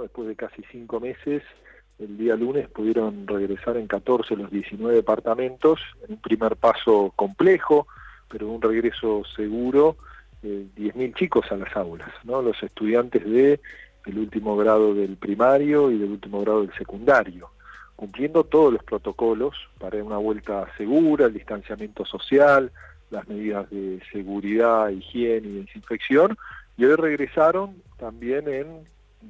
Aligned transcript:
después 0.00 0.28
de 0.28 0.36
casi 0.36 0.62
cinco 0.70 1.00
meses, 1.00 1.42
el 1.98 2.16
día 2.16 2.34
lunes 2.34 2.68
pudieron 2.68 3.26
regresar 3.26 3.76
en 3.76 3.86
14 3.86 4.36
los 4.36 4.50
19 4.50 4.94
departamentos, 4.94 5.80
en 6.06 6.14
un 6.14 6.20
primer 6.20 6.56
paso 6.56 7.12
complejo, 7.14 7.86
pero 8.28 8.48
un 8.48 8.62
regreso 8.62 9.22
seguro, 9.36 9.96
eh, 10.42 10.66
10.000 10.76 11.14
chicos 11.14 11.52
a 11.52 11.56
las 11.56 11.76
aulas, 11.76 12.10
¿no? 12.24 12.42
los 12.42 12.60
estudiantes 12.62 13.24
de 13.24 13.60
último 14.16 14.56
grado 14.56 14.94
del 14.94 15.16
primario 15.16 15.90
y 15.90 15.98
del 15.98 16.10
último 16.10 16.40
grado 16.40 16.62
del 16.62 16.74
secundario, 16.74 17.50
cumpliendo 17.94 18.44
todos 18.44 18.72
los 18.72 18.82
protocolos 18.82 19.54
para 19.78 20.02
una 20.02 20.16
vuelta 20.16 20.66
segura, 20.76 21.26
el 21.26 21.34
distanciamiento 21.34 22.04
social, 22.04 22.72
las 23.10 23.28
medidas 23.28 23.70
de 23.70 24.00
seguridad, 24.10 24.88
higiene 24.88 25.48
y 25.48 25.64
desinfección, 25.64 26.36
y 26.76 26.84
hoy 26.84 26.96
regresaron 26.96 27.76
también 27.98 28.48
en 28.48 28.66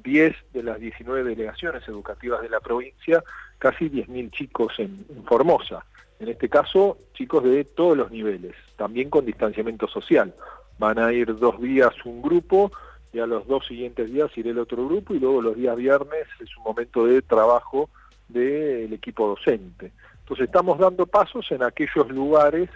10 0.03 0.35
de 0.53 0.63
las 0.63 0.79
19 0.79 1.23
delegaciones 1.23 1.87
educativas 1.87 2.41
de 2.41 2.49
la 2.49 2.59
provincia, 2.59 3.23
casi 3.57 3.89
10.000 3.89 4.31
chicos 4.31 4.73
en, 4.77 5.05
Formosa. 5.25 5.85
En 6.19 6.29
este 6.29 6.49
caso, 6.49 6.97
chicos 7.13 7.43
de 7.43 7.63
todos 7.63 7.97
los 7.97 8.11
niveles, 8.11 8.55
también 8.77 9.09
con 9.09 9.25
distanciamiento 9.25 9.87
social. 9.87 10.33
Van 10.79 10.99
a 10.99 11.11
ir 11.11 11.35
dos 11.37 11.61
días 11.61 11.93
un 12.05 12.21
grupo 12.21 12.71
y 13.11 13.19
a 13.19 13.27
los 13.27 13.47
dos 13.47 13.65
siguientes 13.67 14.11
días 14.11 14.35
irá 14.37 14.49
el 14.49 14.59
otro 14.59 14.85
grupo 14.87 15.13
y 15.13 15.19
luego 15.19 15.41
los 15.41 15.55
días 15.55 15.75
viernes 15.75 16.27
es 16.39 16.55
un 16.57 16.63
momento 16.63 17.05
de 17.05 17.21
trabajo 17.21 17.89
del 18.27 18.91
equipo 18.93 19.27
docente. 19.27 19.91
Entonces 20.19 20.45
estamos 20.45 20.79
dando 20.79 21.05
pasos 21.05 21.51
en 21.51 21.63
aquellos 21.63 22.09
lugares 22.09 22.69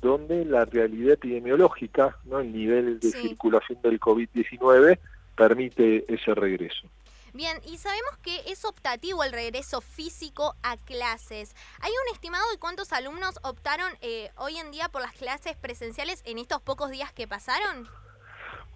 donde 0.00 0.44
la 0.44 0.64
realidad 0.64 1.14
epidemiológica, 1.14 2.16
¿no? 2.24 2.40
el 2.40 2.52
nivel 2.52 3.00
de 3.00 3.10
circulación 3.10 3.78
del 3.82 4.00
COVID-19 4.00 4.98
permite 5.36 6.04
ese 6.12 6.34
regreso. 6.34 6.88
Bien, 7.34 7.58
y 7.66 7.78
sabemos 7.78 8.16
que 8.22 8.42
es 8.46 8.64
optativo 8.64 9.24
el 9.24 9.32
regreso 9.32 9.80
físico 9.80 10.54
a 10.62 10.76
clases. 10.76 11.56
¿Hay 11.80 11.90
un 11.90 12.14
estimado 12.14 12.48
de 12.52 12.58
cuántos 12.58 12.92
alumnos 12.92 13.40
optaron 13.42 13.90
eh, 14.02 14.30
hoy 14.36 14.56
en 14.56 14.70
día 14.70 14.88
por 14.88 15.02
las 15.02 15.14
clases 15.14 15.56
presenciales 15.56 16.22
en 16.26 16.38
estos 16.38 16.62
pocos 16.62 16.92
días 16.92 17.12
que 17.12 17.26
pasaron? 17.26 17.88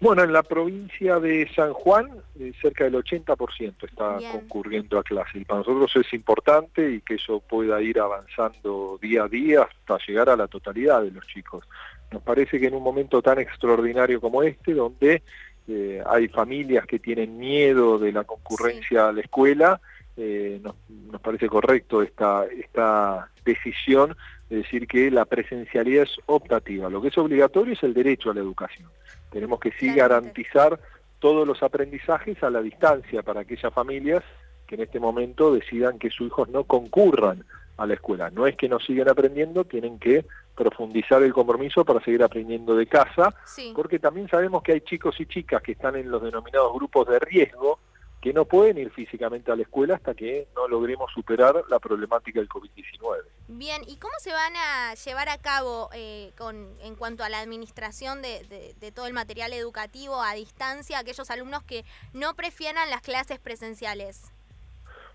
Bueno, 0.01 0.23
en 0.23 0.31
la 0.31 0.43
provincia 0.43 1.19
de 1.19 1.49
San 1.53 1.73
Juan, 1.73 2.09
eh, 2.39 2.53
cerca 2.61 2.85
del 2.85 2.95
80% 2.95 3.85
está 3.85 4.17
concurriendo 4.31 4.97
a 4.97 5.03
clase. 5.03 5.39
Y 5.39 5.45
para 5.45 5.59
nosotros 5.59 5.91
es 5.95 6.13
importante 6.13 6.89
y 6.89 7.01
que 7.01 7.15
eso 7.15 7.41
pueda 7.41 7.81
ir 7.81 7.99
avanzando 7.99 8.97
día 9.01 9.23
a 9.23 9.27
día 9.27 9.63
hasta 9.63 9.97
llegar 10.05 10.29
a 10.29 10.37
la 10.37 10.47
totalidad 10.47 11.01
de 11.01 11.11
los 11.11 11.25
chicos. 11.27 11.65
Nos 12.11 12.23
parece 12.23 12.59
que 12.59 12.67
en 12.67 12.75
un 12.75 12.83
momento 12.83 13.21
tan 13.21 13.39
extraordinario 13.39 14.21
como 14.21 14.41
este, 14.41 14.73
donde 14.73 15.21
eh, 15.69 16.01
hay 16.05 16.27
familias 16.29 16.85
que 16.87 16.97
tienen 16.97 17.37
miedo 17.37 17.99
de 17.99 18.11
la 18.11 18.23
concurrencia 18.23 19.07
a 19.07 19.11
la 19.11 19.21
escuela, 19.21 19.79
eh, 20.17 20.59
nos, 20.63 21.21
parece 21.21 21.47
correcto 21.47 22.01
esta, 22.01 22.45
esta 22.45 23.29
decisión 23.45 24.17
de 24.49 24.57
decir 24.57 24.87
que 24.87 25.11
la 25.11 25.25
presencialidad 25.25 26.03
es 26.03 26.17
optativa. 26.25 26.89
Lo 26.89 27.01
que 27.01 27.09
es 27.09 27.17
obligatorio 27.17 27.73
es 27.73 27.83
el 27.83 27.93
derecho 27.93 28.31
a 28.31 28.33
la 28.33 28.39
educación. 28.39 28.89
Tenemos 29.31 29.59
que 29.59 29.71
sí 29.79 29.93
garantizar 29.93 30.79
todos 31.19 31.47
los 31.47 31.61
aprendizajes 31.61 32.41
a 32.41 32.49
la 32.49 32.61
distancia 32.61 33.21
para 33.21 33.41
aquellas 33.41 33.73
familias 33.73 34.23
que 34.65 34.75
en 34.75 34.81
este 34.81 34.99
momento 34.99 35.53
decidan 35.53 35.99
que 35.99 36.09
sus 36.09 36.27
hijos 36.27 36.49
no 36.49 36.63
concurran 36.63 37.43
a 37.77 37.85
la 37.85 37.93
escuela. 37.93 38.29
No 38.29 38.47
es 38.47 38.55
que 38.55 38.69
no 38.69 38.79
sigan 38.79 39.09
aprendiendo, 39.09 39.65
tienen 39.65 39.99
que 39.99 40.25
profundizar 40.59 41.23
el 41.23 41.31
compromiso 41.31 41.85
para 41.85 42.03
seguir 42.03 42.21
aprendiendo 42.21 42.75
de 42.75 42.85
casa, 42.85 43.33
porque 43.73 43.97
también 43.97 44.27
sabemos 44.27 44.61
que 44.61 44.73
hay 44.73 44.81
chicos 44.81 45.15
y 45.19 45.25
chicas 45.25 45.63
que 45.63 45.71
están 45.71 45.95
en 45.95 46.11
los 46.11 46.21
denominados 46.21 46.73
grupos 46.73 47.07
de 47.07 47.17
riesgo, 47.17 47.79
que 48.19 48.33
no 48.33 48.43
pueden 48.43 48.77
ir 48.77 48.91
físicamente 48.91 49.49
a 49.53 49.55
la 49.55 49.61
escuela 49.61 49.95
hasta 49.95 50.13
que 50.13 50.49
no 50.53 50.67
logremos 50.67 51.09
superar 51.13 51.63
la 51.69 51.79
problemática 51.79 52.41
del 52.41 52.49
COVID-19. 52.49 53.21
Bien, 53.47 53.81
¿y 53.87 53.95
cómo 53.95 54.13
se 54.19 54.33
van 54.33 54.51
a 54.57 54.95
llevar 54.95 55.29
a 55.29 55.37
cabo 55.37 55.89
eh, 55.93 56.33
con, 56.37 56.67
en 56.81 56.95
cuanto 56.95 57.23
a 57.23 57.29
la 57.29 57.39
administración 57.39 58.21
de, 58.21 58.75
de, 58.77 58.91
todo 58.91 59.07
el 59.07 59.13
material 59.13 59.53
educativo 59.53 60.21
a 60.21 60.33
distancia 60.33 60.99
aquellos 60.99 61.31
alumnos 61.31 61.63
que 61.63 61.85
no 62.13 62.33
prefieran 62.35 62.89
las 62.89 62.99
clases 62.99 63.39
presenciales? 63.39 64.33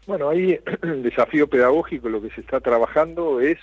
Bueno, 0.07 0.31
ahí 0.31 0.59
el 0.83 1.03
desafío 1.03 1.47
pedagógico, 1.47 2.09
lo 2.09 2.23
que 2.23 2.31
se 2.31 2.41
está 2.41 2.61
trabajando 2.61 3.41
es 3.41 3.59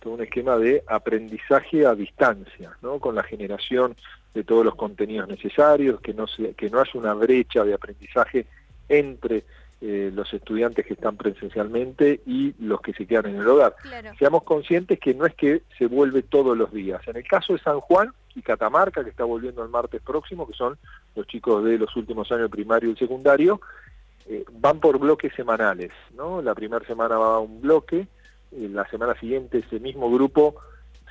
todo 0.00 0.14
un 0.14 0.22
esquema 0.22 0.56
de 0.56 0.82
aprendizaje 0.86 1.86
a 1.86 1.94
distancia, 1.94 2.72
¿no? 2.82 2.98
con 2.98 3.14
la 3.14 3.22
generación 3.22 3.96
de 4.34 4.44
todos 4.44 4.64
los 4.64 4.74
contenidos 4.74 5.28
necesarios, 5.28 6.00
que 6.00 6.14
no, 6.14 6.26
se, 6.26 6.54
que 6.54 6.70
no 6.70 6.80
haya 6.80 6.92
una 6.94 7.14
brecha 7.14 7.64
de 7.64 7.74
aprendizaje 7.74 8.46
entre 8.88 9.44
eh, 9.82 10.10
los 10.14 10.32
estudiantes 10.34 10.84
que 10.84 10.92
están 10.92 11.16
presencialmente 11.16 12.20
y 12.26 12.54
los 12.58 12.82
que 12.82 12.92
se 12.92 13.06
quedan 13.06 13.26
en 13.26 13.36
el 13.36 13.48
hogar. 13.48 13.74
Seamos 14.18 14.42
conscientes 14.42 15.00
que 15.00 15.14
no 15.14 15.24
es 15.24 15.34
que 15.34 15.62
se 15.78 15.86
vuelve 15.86 16.22
todos 16.22 16.56
los 16.56 16.70
días. 16.72 17.00
En 17.08 17.16
el 17.16 17.26
caso 17.26 17.54
de 17.54 17.60
San 17.60 17.80
Juan 17.80 18.12
y 18.34 18.42
Catamarca, 18.42 19.02
que 19.02 19.10
está 19.10 19.24
volviendo 19.24 19.62
el 19.62 19.70
martes 19.70 20.02
próximo, 20.02 20.46
que 20.46 20.52
son 20.52 20.76
los 21.16 21.26
chicos 21.26 21.64
de 21.64 21.78
los 21.78 21.96
últimos 21.96 22.30
años 22.30 22.50
primario 22.50 22.90
y 22.90 22.96
secundario, 22.96 23.60
eh, 24.26 24.44
van 24.52 24.80
por 24.80 24.98
bloques 24.98 25.32
semanales. 25.34 25.90
¿no? 26.14 26.42
La 26.42 26.54
primera 26.54 26.86
semana 26.86 27.16
va 27.16 27.36
a 27.36 27.40
un 27.40 27.60
bloque, 27.62 28.06
la 28.52 28.88
semana 28.88 29.18
siguiente 29.18 29.58
ese 29.58 29.80
mismo 29.80 30.10
grupo 30.10 30.56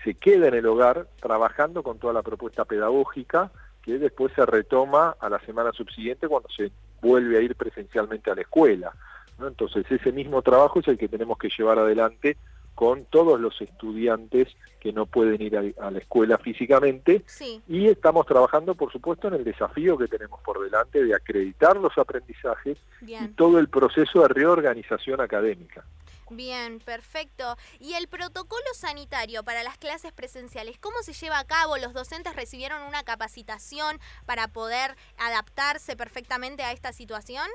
se 0.04 0.16
queda 0.16 0.48
en 0.48 0.54
el 0.54 0.66
hogar 0.66 1.08
trabajando 1.22 1.84
con 1.84 2.00
toda 2.00 2.14
la 2.14 2.24
propuesta 2.24 2.66
pedagógica 2.66 3.52
que 3.82 3.98
después 3.98 4.34
se 4.34 4.46
retoma 4.46 5.16
a 5.20 5.30
la 5.30 5.40
semana 5.42 5.72
subsiguiente 5.72 6.28
cuando 6.28 6.50
se 6.50 6.72
vuelve 7.02 7.38
a 7.38 7.42
ir 7.42 7.56
presencialmente 7.56 8.30
a 8.30 8.36
la 8.36 8.42
escuela. 8.42 8.92
Entonces 9.40 9.86
ese 9.90 10.12
mismo 10.12 10.42
trabajo 10.42 10.80
es 10.80 10.88
el 10.88 10.98
que 10.98 11.08
tenemos 11.08 11.38
que 11.38 11.50
llevar 11.58 11.80
adelante 11.80 12.38
con 12.76 13.04
todos 13.06 13.40
los 13.42 13.60
estudiantes 13.62 14.48
que 14.80 14.94
no 14.94 15.06
pueden 15.06 15.42
ir 15.42 15.58
a, 15.58 15.92
la 15.92 16.00
escuela 16.00 16.38
físicamente 16.38 17.24
y 17.68 17.88
estamos 17.88 18.26
trabajando 18.26 18.74
por 18.74 18.90
supuesto 18.90 19.28
en 19.28 19.34
el 19.34 19.44
desafío 19.44 19.98
que 19.98 20.08
tenemos 20.08 20.40
por 20.42 20.64
delante 20.64 21.04
de 21.04 21.14
acreditar 21.14 21.76
los 21.76 21.98
aprendizajes 21.98 22.78
y 23.06 23.28
todo 23.36 23.60
el 23.60 23.68
proceso 23.68 24.22
de 24.22 24.30
reorganización 24.30 25.20
académica. 25.20 25.84
Bien, 26.32 26.80
perfecto. 26.80 27.58
¿Y 27.80 27.94
el 27.94 28.08
protocolo 28.08 28.66
sanitario 28.74 29.44
para 29.44 29.64
las 29.64 29.78
clases 29.78 30.12
presenciales, 30.12 30.78
cómo 30.80 30.98
se 31.02 31.14
lleva 31.14 31.40
a 31.40 31.48
cabo? 31.48 31.78
¿Los 31.78 31.94
docentes 31.94 32.36
recibieron 32.36 32.84
una 32.84 33.04
capacitación 33.04 34.00
para 34.26 34.48
poder 34.48 34.96
adaptarse 35.18 35.96
perfectamente 35.96 36.64
a 36.64 36.72
esta 36.72 36.94
situación? 36.94 37.48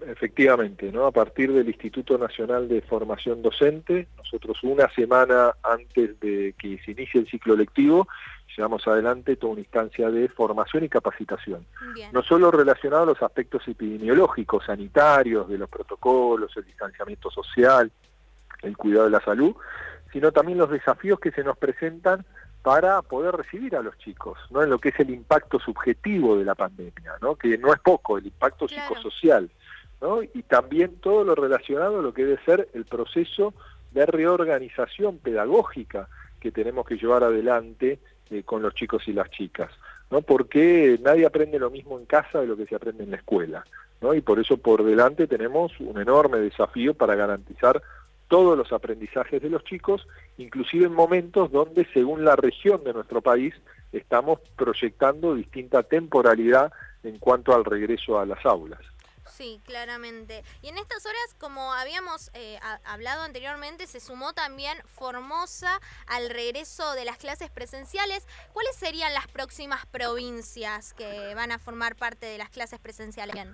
Efectivamente, 0.00 0.92
¿no? 0.92 1.06
A 1.06 1.12
partir 1.12 1.52
del 1.52 1.68
Instituto 1.68 2.18
Nacional 2.18 2.68
de 2.68 2.82
Formación 2.82 3.40
Docente, 3.40 4.08
nosotros 4.18 4.58
una 4.62 4.90
semana 4.90 5.54
antes 5.62 6.20
de 6.20 6.54
que 6.58 6.78
se 6.84 6.90
inicie 6.90 7.20
el 7.20 7.30
ciclo 7.30 7.56
lectivo, 7.56 8.06
llevamos 8.56 8.86
adelante 8.86 9.36
toda 9.36 9.52
una 9.52 9.60
instancia 9.60 10.10
de 10.10 10.28
formación 10.28 10.84
y 10.84 10.88
capacitación. 10.88 11.66
No 12.12 12.22
solo 12.22 12.50
relacionado 12.50 13.02
a 13.02 13.06
los 13.06 13.22
aspectos 13.22 13.66
epidemiológicos, 13.68 14.64
sanitarios, 14.64 15.48
de 15.48 15.58
los 15.58 15.68
protocolos, 15.68 16.56
el 16.56 16.64
distanciamiento 16.64 17.30
social, 17.30 17.90
el 18.62 18.76
cuidado 18.76 19.04
de 19.04 19.10
la 19.10 19.20
salud, 19.20 19.54
sino 20.12 20.32
también 20.32 20.58
los 20.58 20.70
desafíos 20.70 21.20
que 21.20 21.32
se 21.32 21.44
nos 21.44 21.58
presentan 21.58 22.24
para 22.62 23.02
poder 23.02 23.34
recibir 23.34 23.76
a 23.76 23.82
los 23.82 23.96
chicos, 23.98 24.38
¿no? 24.50 24.62
En 24.62 24.70
lo 24.70 24.78
que 24.78 24.88
es 24.88 24.98
el 24.98 25.10
impacto 25.10 25.60
subjetivo 25.60 26.36
de 26.36 26.44
la 26.44 26.54
pandemia, 26.54 27.14
¿no? 27.20 27.36
Que 27.36 27.56
no 27.58 27.72
es 27.72 27.78
poco, 27.80 28.18
el 28.18 28.26
impacto 28.26 28.66
psicosocial 28.66 29.50
y 30.34 30.42
también 30.42 30.96
todo 31.00 31.24
lo 31.24 31.34
relacionado 31.34 32.00
a 32.00 32.02
lo 32.02 32.12
que 32.12 32.24
debe 32.24 32.44
ser 32.44 32.68
el 32.74 32.84
proceso 32.84 33.54
de 33.92 34.04
reorganización 34.04 35.18
pedagógica 35.18 36.08
que 36.38 36.52
tenemos 36.52 36.86
que 36.86 36.96
llevar 36.96 37.24
adelante 37.24 37.98
eh, 38.30 38.42
con 38.44 38.62
los 38.62 38.74
chicos 38.74 39.06
y 39.06 39.12
las 39.12 39.30
chicas, 39.30 39.70
¿no? 40.10 40.22
porque 40.22 40.98
nadie 41.02 41.26
aprende 41.26 41.58
lo 41.58 41.70
mismo 41.70 41.98
en 41.98 42.06
casa 42.06 42.40
de 42.40 42.46
lo 42.46 42.56
que 42.56 42.66
se 42.66 42.74
aprende 42.74 43.04
en 43.04 43.10
la 43.10 43.16
escuela, 43.16 43.64
¿no? 44.00 44.14
y 44.14 44.20
por 44.20 44.38
eso 44.38 44.56
por 44.56 44.84
delante 44.84 45.26
tenemos 45.26 45.72
un 45.80 46.00
enorme 46.00 46.38
desafío 46.38 46.94
para 46.94 47.14
garantizar 47.14 47.82
todos 48.28 48.58
los 48.58 48.72
aprendizajes 48.72 49.40
de 49.40 49.50
los 49.50 49.64
chicos, 49.64 50.06
inclusive 50.38 50.86
en 50.86 50.92
momentos 50.92 51.52
donde 51.52 51.86
según 51.92 52.24
la 52.24 52.36
región 52.36 52.82
de 52.84 52.92
nuestro 52.92 53.20
país 53.20 53.54
estamos 53.92 54.40
proyectando 54.56 55.34
distinta 55.34 55.82
temporalidad 55.82 56.72
en 57.02 57.18
cuanto 57.18 57.54
al 57.54 57.64
regreso 57.64 58.18
a 58.18 58.26
las 58.26 58.44
aulas. 58.44 58.80
Sí, 59.36 59.60
claramente. 59.64 60.44
Y 60.62 60.68
en 60.68 60.78
estas 60.78 61.04
horas, 61.04 61.34
como 61.38 61.74
habíamos 61.74 62.30
eh, 62.32 62.58
hablado 62.84 63.22
anteriormente, 63.22 63.86
se 63.86 64.00
sumó 64.00 64.32
también 64.32 64.78
Formosa 64.86 65.78
al 66.06 66.30
regreso 66.30 66.92
de 66.94 67.04
las 67.04 67.18
clases 67.18 67.50
presenciales. 67.50 68.26
¿Cuáles 68.54 68.76
serían 68.76 69.12
las 69.12 69.26
próximas 69.26 69.84
provincias 69.86 70.94
que 70.94 71.34
van 71.34 71.52
a 71.52 71.58
formar 71.58 71.96
parte 71.96 72.26
de 72.26 72.38
las 72.38 72.48
clases 72.48 72.80
presenciales? 72.80 73.46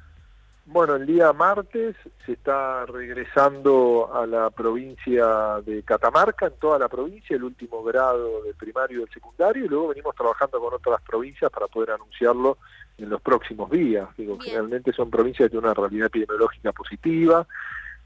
Bueno, 0.64 0.94
el 0.94 1.06
día 1.06 1.32
martes 1.32 1.96
se 2.24 2.32
está 2.32 2.86
regresando 2.86 4.10
a 4.14 4.26
la 4.26 4.48
provincia 4.50 5.60
de 5.66 5.82
Catamarca, 5.82 6.46
en 6.46 6.52
toda 6.54 6.78
la 6.78 6.88
provincia, 6.88 7.34
el 7.34 7.42
último 7.42 7.82
grado 7.82 8.42
de 8.42 8.54
primario 8.54 8.98
y 8.98 9.00
del 9.00 9.12
secundario, 9.12 9.64
y 9.64 9.68
luego 9.68 9.88
venimos 9.88 10.14
trabajando 10.14 10.60
con 10.60 10.72
otras 10.72 11.02
provincias 11.02 11.50
para 11.50 11.66
poder 11.66 11.90
anunciarlo 11.90 12.58
en 12.96 13.10
los 13.10 13.20
próximos 13.20 13.70
días. 13.70 14.08
Digo, 14.16 14.38
generalmente 14.38 14.92
son 14.92 15.10
provincias 15.10 15.46
que 15.46 15.50
tienen 15.50 15.64
una 15.64 15.74
realidad 15.74 16.06
epidemiológica 16.06 16.72
positiva, 16.72 17.44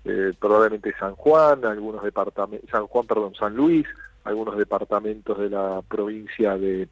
eh, 0.06 0.32
probablemente 0.38 0.94
San 0.98 1.14
Juan, 1.14 1.62
algunos 1.66 2.02
departamentos, 2.02 2.70
San 2.70 2.86
Juan, 2.86 3.06
perdón, 3.06 3.34
San 3.34 3.54
Luis, 3.54 3.86
algunos 4.24 4.56
departamentos 4.56 5.38
de 5.38 5.50
la 5.50 5.82
provincia 5.86 6.56
de, 6.56 6.88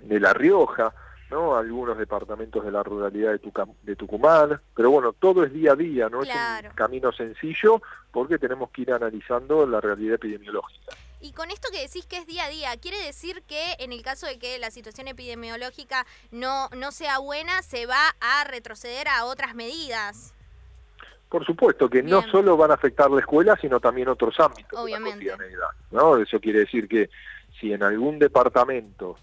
de 0.00 0.20
La 0.20 0.34
Rioja, 0.34 0.92
¿no? 1.30 1.56
algunos 1.56 1.96
departamentos 1.96 2.64
de 2.64 2.70
la 2.70 2.82
ruralidad 2.82 3.32
de, 3.32 3.52
de 3.82 3.96
Tucumán, 3.96 4.60
pero 4.74 4.90
bueno, 4.90 5.12
todo 5.12 5.44
es 5.44 5.52
día 5.52 5.72
a 5.72 5.76
día, 5.76 6.08
no 6.08 6.22
es 6.22 6.28
un 6.28 6.70
camino 6.74 7.12
sencillo 7.12 7.80
porque 8.10 8.38
tenemos 8.38 8.70
que 8.70 8.82
ir 8.82 8.92
analizando 8.92 9.66
la 9.66 9.80
realidad 9.80 10.14
epidemiológica. 10.14 10.96
Y 11.20 11.32
con 11.32 11.50
esto 11.50 11.68
que 11.70 11.82
decís 11.82 12.06
que 12.06 12.16
es 12.16 12.26
día 12.26 12.46
a 12.46 12.48
día, 12.48 12.70
¿quiere 12.80 12.98
decir 13.04 13.42
que 13.46 13.76
en 13.78 13.92
el 13.92 14.02
caso 14.02 14.26
de 14.26 14.38
que 14.38 14.58
la 14.58 14.70
situación 14.70 15.06
epidemiológica 15.06 16.06
no, 16.30 16.68
no 16.70 16.92
sea 16.92 17.18
buena, 17.18 17.62
se 17.62 17.86
va 17.86 18.14
a 18.20 18.44
retroceder 18.44 19.06
a 19.08 19.26
otras 19.26 19.54
medidas? 19.54 20.34
Por 21.28 21.44
supuesto 21.44 21.88
que 21.88 22.02
no 22.02 22.22
solo 22.22 22.56
van 22.56 22.72
a 22.72 22.74
afectar 22.74 23.10
la 23.10 23.20
escuela, 23.20 23.56
sino 23.60 23.78
también 23.78 24.08
otros 24.08 24.40
ámbitos 24.40 24.78
Obviamente. 24.78 25.18
de 25.18 25.26
la 25.26 25.36
cotidianidad. 25.36 25.68
¿no? 25.92 26.16
Eso 26.16 26.40
quiere 26.40 26.60
decir 26.60 26.88
que 26.88 27.10
si 27.60 27.72
en 27.72 27.82
algún 27.82 28.18
departamento 28.18 29.16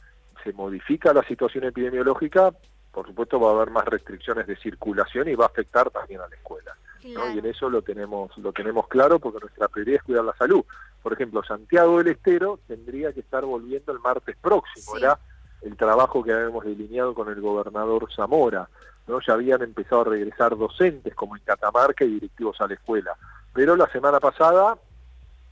se 0.48 0.54
modifica 0.54 1.14
la 1.14 1.24
situación 1.24 1.66
epidemiológica, 1.66 2.54
por 2.94 3.06
supuesto 3.06 3.38
va 3.38 3.50
a 3.50 3.56
haber 3.56 3.70
más 3.70 3.84
restricciones 3.84 4.48
de 4.48 4.56
circulación 4.56 5.28
y 5.28 5.36
va 5.36 5.44
a 5.44 5.50
afectar 5.50 5.90
también 5.90 6.22
a 6.22 6.28
la 6.30 6.36
escuela. 6.36 6.74
Y 7.04 7.38
en 7.38 7.46
eso 7.46 7.70
lo 7.70 7.82
tenemos, 7.82 8.36
lo 8.38 8.54
tenemos 8.54 8.88
claro 8.88 9.20
porque 9.20 9.40
nuestra 9.40 9.68
prioridad 9.68 9.98
es 9.98 10.04
cuidar 10.04 10.24
la 10.24 10.36
salud. 10.36 10.64
Por 11.04 11.14
ejemplo, 11.14 11.44
Santiago 11.44 11.98
del 11.98 12.08
Estero 12.08 12.60
tendría 12.66 13.12
que 13.12 13.20
estar 13.20 13.44
volviendo 13.44 13.92
el 13.92 14.00
martes 14.00 14.36
próximo, 14.42 14.98
era 14.98 15.20
el 15.62 15.76
trabajo 15.76 16.24
que 16.24 16.32
habíamos 16.32 16.64
delineado 16.64 17.14
con 17.14 17.30
el 17.30 17.42
gobernador 17.42 18.08
Zamora. 18.16 18.70
¿no? 19.08 19.20
Ya 19.20 19.34
habían 19.34 19.62
empezado 19.64 20.02
a 20.02 20.06
regresar 20.06 20.58
docentes 20.58 21.14
como 21.14 21.36
en 21.36 21.44
Catamarca 21.44 22.06
y 22.06 22.12
directivos 22.12 22.60
a 22.62 22.68
la 22.68 22.74
escuela. 22.76 23.12
Pero 23.54 23.76
la 23.76 23.90
semana 23.92 24.20
pasada, 24.20 24.78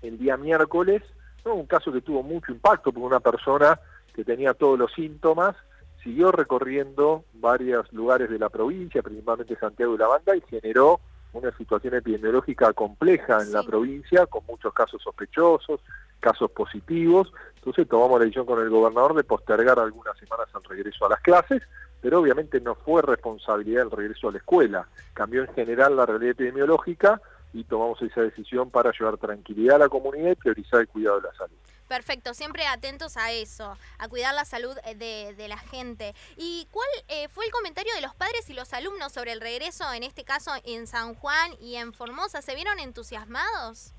el 0.02 0.18
día 0.18 0.38
miércoles, 0.38 1.04
¿no? 1.44 1.54
un 1.54 1.66
caso 1.66 1.92
que 1.92 2.02
tuvo 2.02 2.24
mucho 2.24 2.52
impacto 2.52 2.92
porque 2.92 3.06
una 3.06 3.20
persona 3.20 3.80
que 4.16 4.24
tenía 4.24 4.54
todos 4.54 4.80
los 4.80 4.94
síntomas, 4.94 5.56
siguió 6.02 6.32
recorriendo 6.32 7.26
varios 7.34 7.92
lugares 7.92 8.30
de 8.30 8.40
la 8.40 8.50
provincia, 8.50 9.04
principalmente 9.04 9.58
Santiago 9.58 9.96
y 9.96 9.98
la 9.98 10.08
Banda, 10.08 10.36
y 10.36 10.42
generó 10.42 11.02
una 11.34 11.52
situación 11.58 11.96
epidemiológica 11.96 12.72
compleja 12.72 13.42
en 13.42 13.52
la 13.52 13.62
provincia, 13.64 14.26
con 14.26 14.46
muchos 14.46 14.74
casos 14.74 15.02
sospechosos, 15.02 15.82
casos 16.22 16.50
positivos. 16.52 17.34
Entonces 17.56 17.90
tomamos 17.90 18.20
la 18.20 18.26
decisión 18.26 18.46
con 18.46 18.62
el 18.62 18.70
gobernador 18.70 19.16
de 19.16 19.26
postergar 19.26 19.78
algunas 19.80 20.18
semanas 20.18 20.48
el 20.56 20.64
regreso 20.64 21.06
a 21.06 21.10
las 21.10 21.20
clases, 21.20 21.62
pero 22.02 22.22
obviamente 22.22 22.62
no 22.62 22.76
fue 22.76 23.02
responsabilidad 23.02 23.82
del 23.82 23.92
regreso 23.92 24.30
a 24.30 24.32
la 24.32 24.38
escuela. 24.38 24.88
Cambió 25.14 25.42
en 25.42 25.54
general 25.54 25.98
la 25.98 26.06
realidad 26.06 26.32
epidemiológica 26.32 27.20
y 27.52 27.66
tomamos 27.66 28.02
esa 28.02 28.22
decisión 28.22 28.70
para 28.70 28.92
llevar 28.98 29.18
tranquilidad 29.18 29.76
a 29.76 29.80
la 29.80 29.90
comunidad 29.90 30.32
y 30.32 30.36
priorizar 30.36 30.82
el 30.82 30.88
cuidado 30.88 31.20
de 31.20 31.28
la 31.28 31.34
salud. 31.34 31.58
Perfecto, 31.88 32.34
siempre 32.34 32.66
atentos 32.66 33.16
a 33.16 33.32
eso, 33.32 33.78
a 34.00 34.08
cuidar 34.08 34.34
la 34.34 34.44
salud 34.46 34.76
eh, 34.86 35.34
de, 35.38 35.48
la 35.48 35.58
gente. 35.58 36.16
¿Y 36.36 36.68
cuál 36.72 36.88
eh, 37.08 37.28
fue 37.30 37.46
el 37.46 37.52
comentario 37.52 37.94
de 37.94 38.02
los 38.02 38.16
padres 38.16 38.50
y 38.50 38.54
los 38.54 38.74
alumnos 38.74 39.14
sobre 39.14 39.32
el 39.32 39.40
regreso, 39.42 39.84
en 39.94 40.02
este 40.02 40.24
caso 40.24 40.52
en 40.66 40.88
San 40.88 41.14
Juan 41.14 41.52
y 41.62 41.76
en 41.76 41.94
Formosa? 41.94 42.42
¿Se 42.42 42.56
vieron 42.56 42.80
entusiasmados? 42.80 43.94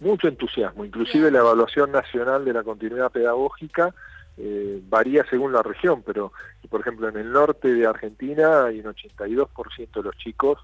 Mucho 0.00 0.28
entusiasmo, 0.28 0.84
inclusive 0.84 1.30
la 1.30 1.40
evaluación 1.40 1.92
nacional 1.92 2.44
de 2.44 2.52
la 2.52 2.62
continuidad 2.62 3.10
pedagógica 3.10 3.94
eh, 4.38 4.82
varía 4.88 5.24
según 5.30 5.52
la 5.52 5.62
región, 5.62 6.02
pero 6.02 6.32
por 6.68 6.80
ejemplo 6.80 7.08
en 7.08 7.16
el 7.16 7.32
norte 7.32 7.72
de 7.72 7.86
Argentina 7.86 8.64
hay 8.66 8.80
un 8.80 8.86
82% 8.86 9.90
de 9.92 10.02
los 10.02 10.16
chicos 10.18 10.58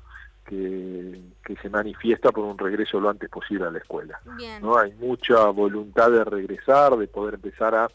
que, 0.45 1.21
se 1.61 1.69
manifiesta 1.69 2.33
por 2.33 2.45
un 2.45 2.59
regreso 2.59 2.99
lo 2.99 3.11
antes 3.11 3.29
posible 3.29 3.67
a 3.67 3.71
la 3.71 3.79
escuela. 3.79 4.21
¿no? 4.61 4.77
Hay 4.77 4.93
mucha 4.95 5.45
voluntad 5.47 6.11
de 6.11 6.25
regresar, 6.25 6.97
de 6.97 7.07
poder 7.07 7.35
empezar 7.35 7.75
a 7.75 7.89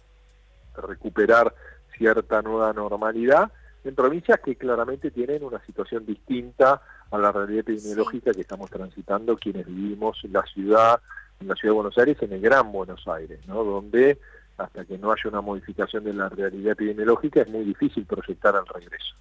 recuperar 0.82 1.54
cierta 1.98 2.42
nueva 2.42 2.72
normalidad 2.74 3.52
en 3.84 3.96
provincias 3.96 4.40
que 4.42 4.56
claramente 4.56 5.12
tienen 5.12 5.44
una 5.44 5.60
situación 5.66 6.06
distinta 6.06 6.82
a 7.10 7.18
la 7.18 7.32
realidad 7.32 7.62
epidemiológica 7.62 8.32
que 8.32 8.42
estamos 8.42 8.70
transitando 8.70 9.38
quienes 9.38 9.66
vivimos 9.66 10.20
en 10.24 10.34
la 10.34 10.44
ciudad, 10.44 11.00
en 11.40 11.48
la 11.48 11.56
ciudad 11.56 11.74
de 11.74 11.76
Buenos 11.76 11.98
Aires, 11.98 12.18
en 12.22 12.34
el 12.34 12.42
Gran 12.42 12.72
Buenos 12.72 13.08
Aires, 13.08 13.40
¿no? 13.48 13.64
donde 13.64 14.20
hasta 14.58 14.86
que 14.86 14.98
no 14.98 15.12
haya 15.12 15.30
una 15.30 15.42
modificación 15.42 16.04
de 16.04 16.14
la 16.14 16.30
realidad 16.30 16.74
epidemiológica 16.74 17.42
es 17.42 17.50
muy 17.50 17.64
difícil 17.64 18.06
proyectar 18.06 18.56
el 18.56 18.66
regreso. 18.66 19.16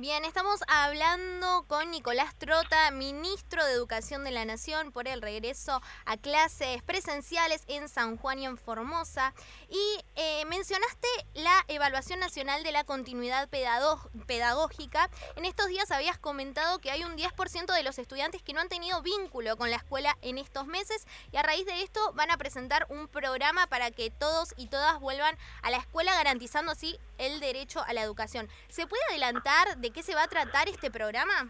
Bien, 0.00 0.24
estamos 0.24 0.60
hablando 0.68 1.64
con 1.66 1.90
Nicolás 1.90 2.32
Trota, 2.38 2.88
ministro 2.92 3.64
de 3.64 3.72
Educación 3.72 4.22
de 4.22 4.30
la 4.30 4.44
Nación, 4.44 4.92
por 4.92 5.08
el 5.08 5.20
regreso 5.20 5.82
a 6.06 6.16
clases 6.16 6.84
presenciales 6.84 7.64
en 7.66 7.88
San 7.88 8.16
Juan 8.16 8.38
y 8.38 8.46
en 8.46 8.56
Formosa. 8.58 9.34
Y 9.68 10.04
eh, 10.14 10.44
mencionaste 10.44 11.08
la 11.34 11.64
evaluación 11.66 12.20
nacional 12.20 12.62
de 12.62 12.70
la 12.70 12.84
continuidad 12.84 13.48
pedagógica. 13.48 15.10
En 15.34 15.44
estos 15.44 15.66
días 15.66 15.90
habías 15.90 16.16
comentado 16.16 16.78
que 16.78 16.92
hay 16.92 17.02
un 17.02 17.16
10% 17.16 17.74
de 17.74 17.82
los 17.82 17.98
estudiantes 17.98 18.40
que 18.40 18.52
no 18.52 18.60
han 18.60 18.68
tenido 18.68 19.02
vínculo 19.02 19.56
con 19.56 19.68
la 19.68 19.78
escuela 19.78 20.16
en 20.22 20.38
estos 20.38 20.68
meses 20.68 21.08
y 21.32 21.38
a 21.38 21.42
raíz 21.42 21.66
de 21.66 21.82
esto 21.82 22.12
van 22.12 22.30
a 22.30 22.38
presentar 22.38 22.86
un 22.88 23.08
programa 23.08 23.66
para 23.66 23.90
que 23.90 24.12
todos 24.12 24.54
y 24.56 24.68
todas 24.68 25.00
vuelvan 25.00 25.36
a 25.62 25.72
la 25.72 25.78
escuela 25.78 26.14
garantizando 26.14 26.70
así 26.70 27.00
el 27.18 27.40
derecho 27.40 27.82
a 27.82 27.92
la 27.92 28.02
educación. 28.02 28.48
¿Se 28.68 28.86
puede 28.86 29.02
adelantar 29.10 29.76
de 29.78 29.87
qué 29.90 30.02
se 30.02 30.14
va 30.14 30.24
a 30.24 30.28
tratar 30.28 30.68
este 30.68 30.90
programa? 30.90 31.48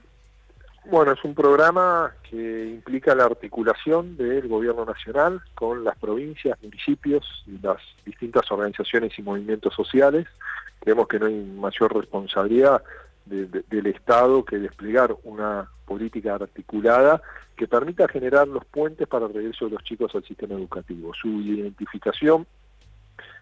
Bueno, 0.85 1.12
es 1.12 1.23
un 1.23 1.35
programa 1.35 2.14
que 2.23 2.67
implica 2.67 3.14
la 3.14 3.25
articulación 3.25 4.17
del 4.17 4.49
gobierno 4.49 4.85
nacional 4.87 5.43
con 5.55 5.85
las 5.85 5.99
provincias, 5.99 6.58
municipios 6.62 7.44
y 7.46 7.58
las 7.58 7.76
distintas 8.06 8.50
organizaciones 8.50 9.19
y 9.19 9.23
movimientos 9.23 9.75
sociales. 9.75 10.26
Creemos 10.81 11.08
que 11.08 11.19
no 11.19 11.26
hay 11.26 11.35
mayor 11.35 11.94
responsabilidad 11.94 12.82
del 13.26 13.87
Estado 13.87 14.44
que 14.44 14.56
desplegar 14.56 15.14
una 15.25 15.69
política 15.85 16.37
articulada 16.37 17.20
que 17.55 17.69
permita 17.69 18.08
generar 18.08 18.49
los 18.49 18.64
puentes 18.64 19.06
para 19.06 19.26
el 19.26 19.35
regreso 19.35 19.67
de 19.67 19.73
los 19.73 19.85
chicos 19.85 20.14
al 20.14 20.25
sistema 20.25 20.55
educativo. 20.55 21.12
Su 21.12 21.29
identificación, 21.43 22.46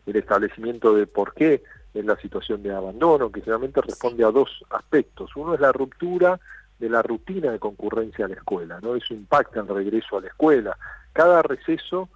el 0.07 0.17
establecimiento 0.17 0.95
de 0.95 1.07
por 1.07 1.35
qué 1.35 1.63
es 1.95 2.05
la 2.05 2.17
situación 2.17 2.63
de 2.63 2.75
abandono, 2.75 3.31
que 3.31 3.41
generalmente 3.41 3.81
responde 3.81 4.25
a 4.25 4.31
dos 4.31 4.65
aspectos. 4.71 5.35
Uno 5.37 5.55
es 5.55 5.61
la 5.61 5.73
ruptura 5.73 6.39
de 6.79 6.91
la 6.91 7.03
rutina 7.03 7.51
de 7.53 7.59
concurrencia 7.59 8.27
a 8.27 8.29
la 8.29 8.35
escuela, 8.35 8.81
¿no? 8.83 8.95
Eso 8.95 9.15
impacta 9.15 9.61
en 9.61 9.69
el 9.69 9.75
regreso 9.75 10.19
a 10.19 10.21
la 10.21 10.27
escuela. 10.27 10.77
Cada 11.13 11.43
receso 11.43 12.11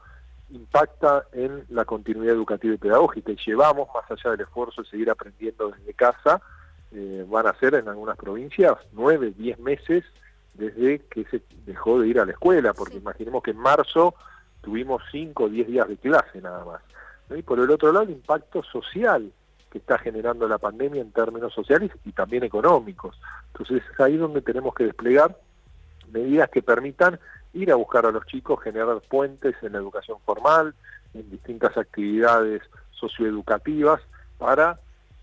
impacta 0.51 1.25
en 1.33 1.65
la 1.71 1.85
continuidad 1.85 2.35
educativa 2.35 2.75
y 2.75 2.79
pedagógica 2.79 3.33
y 3.33 3.39
llevamos, 3.47 3.89
más 3.95 4.11
allá 4.11 4.33
del 4.33 4.41
esfuerzo 4.43 4.83
de 4.83 4.89
seguir 4.89 5.11
aprendiendo 5.11 5.71
desde 5.71 5.95
casa, 5.95 6.43
eh, 6.93 7.25
van 7.29 7.47
a 7.47 7.55
ser 7.55 7.75
en 7.75 7.89
algunas 7.89 8.17
provincias 8.17 8.77
nueve, 8.93 9.33
diez 9.37 9.59
meses 9.61 10.05
desde 10.55 10.99
que 11.07 11.25
se 11.27 11.41
dejó 11.65 12.01
de 12.01 12.09
ir 12.09 12.21
a 12.21 12.27
la 12.27 12.33
escuela, 12.33 12.75
porque 12.75 12.97
imaginemos 12.97 13.43
que 13.43 13.53
en 13.53 13.59
marzo 13.59 14.15
tuvimos 14.61 15.03
cinco 15.11 15.45
o 15.45 15.49
diez 15.49 15.69
días 15.69 15.89
de 15.89 15.97
clase 15.97 16.43
nada 16.43 16.65
más. 16.65 16.83
Y 17.35 17.43
por 17.43 17.61
el 17.61 17.71
otro 17.71 17.93
lado, 17.93 18.05
el 18.05 18.11
impacto 18.11 18.63
social 18.65 19.33
que 19.71 19.79
está 19.79 19.99
generando 19.99 20.49
la 20.49 20.59
pandemia 20.59 21.01
en 21.01 21.13
términos 21.13 21.55
sociales 21.55 21.91
y 22.05 22.13
también 22.13 22.43
económicos. 22.45 23.19
Entonces 23.53 23.83
es 23.93 24.01
ahí 24.01 24.17
donde 24.17 24.43
tenemos 24.43 24.75
que 24.75 24.85
desplegar 24.85 25.37
medidas 26.13 26.51
que 26.51 26.63
permitan 26.63 27.19
ir 27.53 27.71
a 27.71 27.77
buscar 27.77 28.07
a 28.07 28.11
los 28.11 28.27
chicos, 28.27 28.63
generar 28.63 29.01
puentes 29.09 29.55
en 29.63 29.73
la 29.73 29.79
educación 29.79 30.19
formal, 30.25 30.75
en 31.15 31.31
distintas 31.31 31.77
actividades 31.77 32.63
socioeducativas, 32.93 34.01
para 34.39 34.79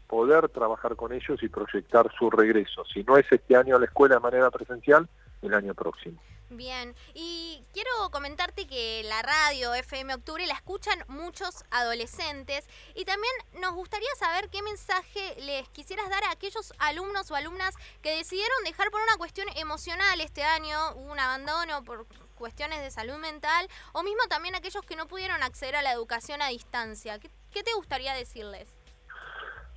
poder 0.07 0.47
trabajar 0.49 0.95
con 0.95 1.11
ellos 1.11 1.41
y 1.43 1.49
proyectar 1.49 2.09
su 2.17 2.29
regreso. 2.29 2.85
Si 2.85 3.03
no 3.03 3.17
es 3.17 3.25
este 3.31 3.55
año 3.55 3.75
a 3.75 3.79
la 3.79 3.85
escuela 3.85 4.15
de 4.15 4.21
manera 4.21 4.49
presencial, 4.49 5.07
el 5.41 5.53
año 5.53 5.73
próximo. 5.73 6.19
Bien, 6.49 6.95
y 7.13 7.61
quiero 7.73 7.89
comentarte 8.09 8.67
que 8.67 9.03
la 9.03 9.21
radio 9.21 9.73
FM 9.73 10.13
Octubre 10.13 10.47
la 10.47 10.53
escuchan 10.53 10.97
muchos 11.09 11.65
adolescentes 11.71 12.65
y 12.95 13.03
también 13.03 13.33
nos 13.59 13.73
gustaría 13.73 14.07
saber 14.17 14.49
qué 14.49 14.61
mensaje 14.61 15.35
les 15.41 15.67
quisieras 15.69 16.09
dar 16.09 16.23
a 16.23 16.31
aquellos 16.31 16.73
alumnos 16.79 17.29
o 17.31 17.35
alumnas 17.35 17.75
que 18.01 18.15
decidieron 18.15 18.63
dejar 18.63 18.91
por 18.91 19.01
una 19.01 19.17
cuestión 19.17 19.45
emocional 19.57 20.21
este 20.21 20.41
año, 20.43 20.95
un 20.95 21.19
abandono 21.19 21.83
por 21.83 22.07
cuestiones 22.35 22.81
de 22.81 22.91
salud 22.91 23.17
mental, 23.17 23.67
o 23.91 24.03
mismo 24.03 24.21
también 24.29 24.55
aquellos 24.55 24.85
que 24.85 24.95
no 24.95 25.05
pudieron 25.05 25.43
acceder 25.43 25.75
a 25.75 25.81
la 25.81 25.91
educación 25.91 26.41
a 26.41 26.47
distancia. 26.47 27.19
¿Qué, 27.19 27.29
qué 27.51 27.61
te 27.61 27.73
gustaría 27.73 28.13
decirles? 28.13 28.69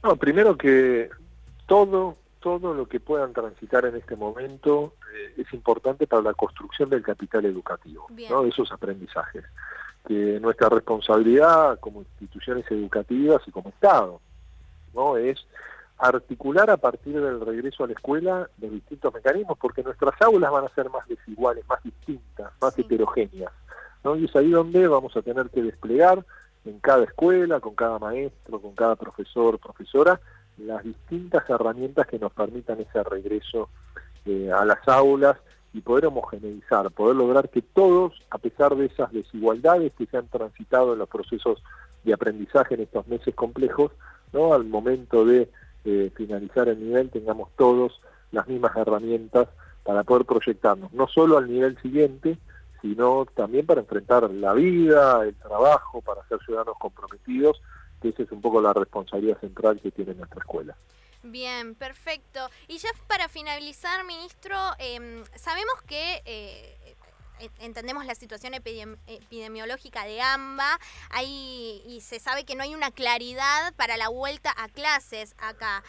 No, 0.04 0.14
primero 0.14 0.56
que 0.56 1.10
todo 1.66 2.16
todo 2.40 2.74
lo 2.74 2.86
que 2.86 3.00
puedan 3.00 3.32
transitar 3.32 3.84
en 3.84 3.96
este 3.96 4.16
momento 4.16 4.94
eh, 5.14 5.34
es 5.38 5.52
importante 5.52 6.06
para 6.06 6.22
la 6.22 6.34
construcción 6.34 6.88
del 6.88 7.02
capital 7.02 7.44
educativo, 7.44 8.06
¿no? 8.28 8.42
de 8.42 8.48
esos 8.48 8.72
aprendizajes. 8.72 9.44
Que 10.06 10.40
nuestra 10.40 10.68
responsabilidad 10.70 11.78
como 11.78 12.00
instituciones 12.00 12.68
educativas 12.70 13.42
y 13.46 13.50
como 13.50 13.68
Estado 13.68 14.20
no 14.94 15.16
es 15.16 15.38
articular 15.98 16.70
a 16.70 16.78
partir 16.78 17.20
del 17.20 17.40
regreso 17.40 17.84
a 17.84 17.86
la 17.86 17.92
escuela 17.92 18.48
los 18.58 18.72
distintos 18.72 19.12
mecanismos, 19.12 19.58
porque 19.58 19.82
nuestras 19.82 20.20
aulas 20.22 20.50
van 20.50 20.64
a 20.64 20.74
ser 20.74 20.88
más 20.88 21.06
desiguales, 21.06 21.66
más 21.68 21.82
distintas, 21.82 22.50
más 22.60 22.78
heterogéneas. 22.78 23.52
¿no? 24.02 24.16
Y 24.16 24.24
es 24.24 24.34
ahí 24.34 24.50
donde 24.50 24.88
vamos 24.88 25.14
a 25.16 25.22
tener 25.22 25.50
que 25.50 25.62
desplegar 25.62 26.24
en 26.64 26.78
cada 26.80 27.04
escuela, 27.04 27.60
con 27.60 27.74
cada 27.74 27.98
maestro, 27.98 28.60
con 28.60 28.74
cada 28.74 28.96
profesor, 28.96 29.58
profesora, 29.58 30.20
las 30.66 30.84
distintas 30.84 31.48
herramientas 31.48 32.06
que 32.06 32.18
nos 32.18 32.32
permitan 32.32 32.80
ese 32.80 33.02
regreso 33.02 33.68
eh, 34.26 34.50
a 34.52 34.64
las 34.64 34.86
aulas 34.88 35.36
y 35.72 35.80
poder 35.80 36.06
homogeneizar, 36.06 36.90
poder 36.90 37.16
lograr 37.16 37.48
que 37.48 37.62
todos, 37.62 38.12
a 38.30 38.38
pesar 38.38 38.74
de 38.76 38.86
esas 38.86 39.12
desigualdades 39.12 39.92
que 39.96 40.06
se 40.06 40.16
han 40.16 40.28
transitado 40.28 40.92
en 40.92 40.98
los 40.98 41.08
procesos 41.08 41.62
de 42.04 42.12
aprendizaje 42.12 42.74
en 42.74 42.82
estos 42.82 43.06
meses 43.06 43.34
complejos, 43.34 43.92
¿no? 44.32 44.52
al 44.52 44.64
momento 44.64 45.24
de 45.24 45.48
eh, 45.84 46.10
finalizar 46.14 46.68
el 46.68 46.80
nivel 46.80 47.10
tengamos 47.10 47.50
todos 47.56 48.00
las 48.32 48.46
mismas 48.48 48.76
herramientas 48.76 49.48
para 49.84 50.04
poder 50.04 50.26
proyectarnos, 50.26 50.92
no 50.92 51.08
solo 51.08 51.38
al 51.38 51.50
nivel 51.50 51.80
siguiente, 51.80 52.38
sino 52.82 53.26
también 53.34 53.66
para 53.66 53.80
enfrentar 53.80 54.30
la 54.30 54.52
vida, 54.54 55.22
el 55.24 55.34
trabajo, 55.34 56.00
para 56.02 56.26
ser 56.28 56.38
ciudadanos 56.44 56.76
comprometidos, 56.78 57.60
que 58.00 58.08
esa 58.08 58.22
es 58.22 58.32
un 58.32 58.40
poco 58.40 58.60
la 58.60 58.72
responsabilidad 58.72 59.38
central 59.40 59.80
que 59.80 59.90
tiene 59.90 60.14
nuestra 60.14 60.40
escuela. 60.40 60.76
Bien, 61.22 61.74
perfecto. 61.74 62.48
Y 62.66 62.78
ya 62.78 62.88
para 63.06 63.28
finalizar, 63.28 64.04
ministro, 64.04 64.56
em, 64.78 65.22
sabemos 65.36 65.82
que 65.86 66.22
eh, 66.24 66.96
entendemos 67.60 68.06
la 68.06 68.14
situación 68.14 68.54
epidemiológica 68.54 70.04
de 70.04 70.20
AMBA 70.20 70.78
hay, 71.10 71.82
y 71.86 72.00
se 72.00 72.18
sabe 72.18 72.44
que 72.44 72.54
no 72.54 72.62
hay 72.62 72.74
una 72.74 72.90
claridad 72.90 73.74
para 73.74 73.96
la 73.96 74.08
vuelta 74.08 74.52
a 74.56 74.68
clases 74.68 75.34
acá. 75.38 75.82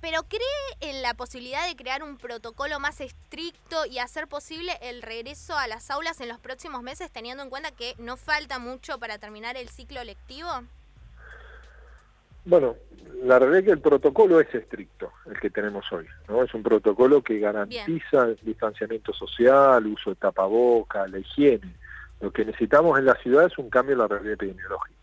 Pero 0.00 0.22
¿cree 0.24 0.42
en 0.80 1.02
la 1.02 1.14
posibilidad 1.14 1.66
de 1.66 1.76
crear 1.76 2.02
un 2.02 2.18
protocolo 2.18 2.78
más 2.78 3.00
estricto 3.00 3.86
y 3.86 3.98
hacer 3.98 4.28
posible 4.28 4.76
el 4.82 5.00
regreso 5.00 5.56
a 5.56 5.66
las 5.66 5.90
aulas 5.90 6.20
en 6.20 6.28
los 6.28 6.38
próximos 6.38 6.82
meses, 6.82 7.10
teniendo 7.10 7.42
en 7.42 7.48
cuenta 7.48 7.70
que 7.70 7.94
no 7.98 8.16
falta 8.16 8.58
mucho 8.58 8.98
para 8.98 9.18
terminar 9.18 9.56
el 9.56 9.70
ciclo 9.70 10.04
lectivo? 10.04 10.50
Bueno, 12.44 12.76
la 13.24 13.38
realidad 13.38 13.60
es 13.60 13.64
que 13.64 13.70
el 13.72 13.80
protocolo 13.80 14.38
es 14.38 14.54
estricto, 14.54 15.12
el 15.26 15.40
que 15.40 15.50
tenemos 15.50 15.90
hoy. 15.92 16.06
¿no? 16.28 16.42
Es 16.42 16.52
un 16.52 16.62
protocolo 16.62 17.22
que 17.22 17.38
garantiza 17.38 18.24
el 18.24 18.38
distanciamiento 18.42 19.12
social, 19.12 19.86
uso 19.86 20.10
de 20.10 20.16
tapaboca, 20.16 21.06
la 21.08 21.18
higiene. 21.18 21.74
Lo 22.20 22.30
que 22.30 22.44
necesitamos 22.44 22.98
en 22.98 23.06
la 23.06 23.14
ciudad 23.16 23.46
es 23.46 23.56
un 23.58 23.70
cambio 23.70 23.94
en 23.94 24.00
la 24.00 24.08
realidad 24.08 24.34
epidemiológica. 24.34 24.94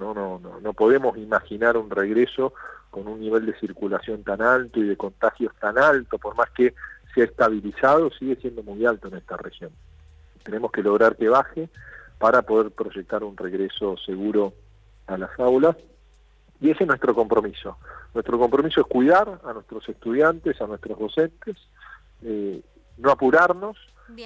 No, 0.00 0.14
no, 0.14 0.38
no, 0.38 0.60
no 0.60 0.72
podemos 0.72 1.18
imaginar 1.18 1.76
un 1.76 1.90
regreso 1.90 2.54
con 2.90 3.06
un 3.06 3.20
nivel 3.20 3.44
de 3.44 3.58
circulación 3.58 4.22
tan 4.22 4.40
alto 4.40 4.78
y 4.80 4.84
de 4.84 4.96
contagios 4.96 5.52
tan 5.60 5.76
alto, 5.76 6.16
por 6.18 6.36
más 6.36 6.48
que 6.50 6.74
se 7.12 7.22
ha 7.22 7.24
estabilizado, 7.24 8.10
sigue 8.12 8.36
siendo 8.36 8.62
muy 8.62 8.86
alto 8.86 9.08
en 9.08 9.16
esta 9.16 9.36
región. 9.36 9.72
Tenemos 10.42 10.70
que 10.72 10.82
lograr 10.82 11.16
que 11.16 11.28
baje 11.28 11.68
para 12.18 12.42
poder 12.42 12.70
proyectar 12.70 13.24
un 13.24 13.36
regreso 13.36 13.96
seguro 13.98 14.54
a 15.06 15.18
las 15.18 15.38
aulas 15.38 15.76
y 16.60 16.70
ese 16.70 16.84
es 16.84 16.88
nuestro 16.88 17.14
compromiso. 17.14 17.78
Nuestro 18.12 18.38
compromiso 18.38 18.80
es 18.80 18.86
cuidar 18.86 19.40
a 19.44 19.52
nuestros 19.52 19.88
estudiantes, 19.88 20.60
a 20.60 20.66
nuestros 20.66 20.98
docentes, 20.98 21.56
eh, 22.22 22.60
no 22.98 23.10
apurarnos, 23.10 23.76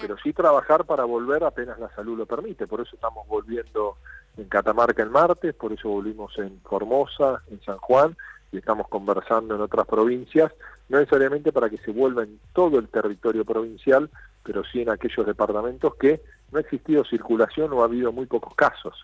pero 0.01 0.17
sí 0.23 0.33
trabajar 0.33 0.85
para 0.85 1.05
volver 1.05 1.45
apenas 1.45 1.79
la 1.79 1.89
salud 1.95 2.19
lo 2.19 2.27
permite. 2.27 2.67
Por 2.67 2.81
eso 2.81 2.95
estamos 2.95 3.27
volviendo 3.27 3.97
en 4.37 4.49
Catamarca 4.49 5.03
el 5.03 5.11
martes, 5.11 5.55
por 5.55 5.73
eso 5.73 5.89
volvimos 5.89 6.37
en 6.39 6.61
Formosa, 6.61 7.43
en 7.51 7.61
San 7.63 7.79
Juan, 7.79 8.17
y 8.53 8.59
estamos 8.59 8.89
conversando 8.89 9.55
en 9.55 9.61
otras 9.61 9.87
provincias, 9.87 10.53
no 10.89 10.99
necesariamente 10.99 11.53
para 11.53 11.69
que 11.69 11.79
se 11.79 11.91
vuelva 11.91 12.23
en 12.23 12.41
todo 12.53 12.79
el 12.79 12.89
territorio 12.89 13.45
provincial, 13.45 14.11
pero 14.43 14.65
sí 14.65 14.81
en 14.81 14.91
aquellos 14.91 15.27
departamentos 15.27 15.95
que 15.97 16.23
no 16.51 16.59
ha 16.59 16.63
existido 16.63 17.05
circulación 17.05 17.73
o 17.73 17.83
ha 17.83 17.85
habido 17.85 18.13
muy 18.13 18.27
pocos 18.27 18.55
casos. 18.55 18.95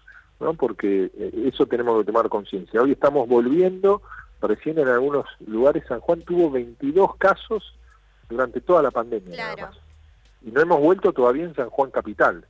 ¿No? 0.40 0.54
porque 0.54 1.10
eh, 1.16 1.50
eso 1.52 1.66
tenemos 1.66 1.98
que 2.00 2.06
tomar 2.06 2.28
conciencia. 2.28 2.82
Hoy 2.82 2.92
estamos 2.92 3.28
volviendo, 3.28 4.02
recién 4.40 4.78
en 4.78 4.88
algunos 4.88 5.26
lugares 5.46 5.84
San 5.88 6.00
Juan 6.00 6.22
tuvo 6.22 6.50
22 6.50 7.16
casos 7.16 7.74
durante 8.28 8.60
toda 8.60 8.82
la 8.82 8.90
pandemia. 8.90 9.70
Y 10.42 10.50
no 10.50 10.60
hemos 10.60 10.80
vuelto 10.80 11.12
todavía 11.12 11.44
en 11.44 11.54
San 11.54 11.70
Juan 11.70 11.90
Capital. 11.90 12.46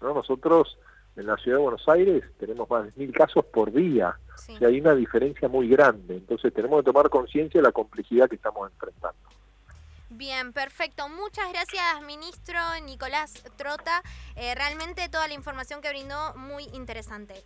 ¿no? 0.00 0.14
Nosotros 0.14 0.78
en 1.16 1.26
la 1.26 1.36
ciudad 1.36 1.58
de 1.58 1.62
Buenos 1.62 1.88
Aires 1.88 2.24
tenemos 2.38 2.68
más 2.68 2.84
de 2.84 2.92
mil 2.96 3.12
casos 3.12 3.44
por 3.46 3.72
día. 3.72 4.18
O 4.34 4.58
sea, 4.58 4.68
hay 4.68 4.80
una 4.80 4.94
diferencia 4.94 5.48
muy 5.48 5.68
grande. 5.68 6.16
Entonces 6.16 6.52
tenemos 6.52 6.80
que 6.80 6.92
tomar 6.92 7.08
conciencia 7.08 7.60
de 7.60 7.66
la 7.66 7.72
complejidad 7.72 8.28
que 8.28 8.36
estamos 8.36 8.70
enfrentando. 8.70 9.18
Bien, 10.16 10.54
perfecto. 10.54 11.10
Muchas 11.10 11.52
gracias, 11.52 12.00
ministro 12.06 12.58
Nicolás 12.82 13.34
Trota. 13.56 14.02
Eh, 14.34 14.54
realmente 14.54 15.10
toda 15.10 15.28
la 15.28 15.34
información 15.34 15.82
que 15.82 15.90
brindó 15.90 16.34
muy 16.36 16.64
interesante. 16.72 17.44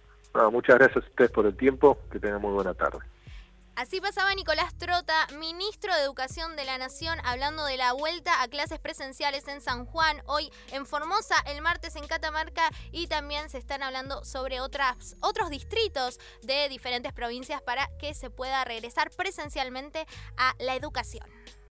muchas 0.52 0.78
gracias 0.78 1.04
a 1.04 1.08
ustedes 1.08 1.32
por 1.32 1.46
el 1.46 1.56
tiempo. 1.56 1.98
Que 2.12 2.20
tengan 2.20 2.40
muy 2.40 2.52
buena 2.52 2.72
tarde. 2.72 3.00
Así 3.74 4.00
pasaba 4.00 4.34
Nicolás 4.34 4.76
Trota, 4.76 5.26
ministro 5.38 5.94
de 5.94 6.02
Educación 6.02 6.54
de 6.54 6.64
la 6.64 6.76
Nación, 6.76 7.18
hablando 7.24 7.64
de 7.64 7.76
la 7.76 7.92
vuelta 7.92 8.42
a 8.42 8.48
clases 8.48 8.78
presenciales 8.78 9.48
en 9.48 9.60
San 9.60 9.86
Juan, 9.86 10.22
hoy 10.26 10.52
en 10.70 10.84
Formosa, 10.86 11.36
el 11.46 11.62
martes 11.62 11.96
en 11.96 12.06
Catamarca 12.06 12.68
y 12.92 13.06
también 13.06 13.48
se 13.48 13.58
están 13.58 13.82
hablando 13.82 14.22
sobre 14.24 14.60
otras, 14.60 15.16
otros 15.20 15.50
distritos 15.50 16.20
de 16.42 16.68
diferentes 16.68 17.12
provincias 17.12 17.62
para 17.62 17.88
que 17.98 18.12
se 18.12 18.28
pueda 18.28 18.64
regresar 18.64 19.10
presencialmente 19.10 20.06
a 20.36 20.54
la 20.58 20.76
educación. 20.76 21.26